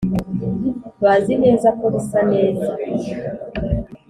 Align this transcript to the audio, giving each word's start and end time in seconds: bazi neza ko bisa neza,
bazi 1.03 1.33
neza 1.43 1.67
ko 1.79 1.85
bisa 1.93 2.19
neza, 2.33 2.71